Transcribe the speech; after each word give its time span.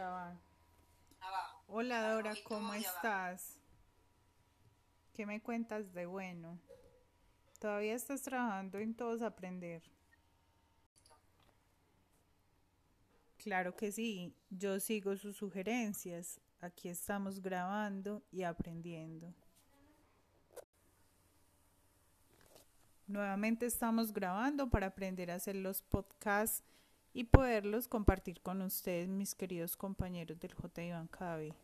grabar. 0.00 0.36
Abajo. 1.20 1.64
Hola 1.68 2.12
Dora, 2.12 2.32
¿Y 2.32 2.36
tú 2.42 2.48
¿cómo 2.48 2.72
abajo? 2.72 2.86
estás? 2.86 3.58
¿Qué 5.12 5.26
me 5.26 5.42
cuentas 5.42 5.92
de 5.92 6.06
bueno? 6.06 6.58
¿Todavía 7.58 7.94
estás 7.94 8.22
trabajando 8.22 8.78
en 8.78 8.94
Todos 8.94 9.20
Aprender? 9.20 9.82
Claro 13.36 13.76
que 13.76 13.92
sí, 13.92 14.34
yo 14.48 14.80
sigo 14.80 15.16
sus 15.16 15.36
sugerencias. 15.36 16.40
Aquí 16.62 16.88
estamos 16.88 17.40
grabando 17.42 18.22
y 18.32 18.42
aprendiendo. 18.44 19.34
Nuevamente 23.06 23.66
estamos 23.66 24.12
grabando 24.12 24.70
para 24.70 24.86
aprender 24.88 25.30
a 25.30 25.34
hacer 25.34 25.56
los 25.56 25.82
podcasts 25.82 26.62
y 27.12 27.24
poderlos 27.24 27.88
compartir 27.88 28.40
con 28.40 28.62
ustedes, 28.62 29.08
mis 29.08 29.34
queridos 29.34 29.76
compañeros 29.76 30.38
del 30.38 30.54
J. 30.54 30.82
Iván 30.82 31.08
Cabe. 31.08 31.54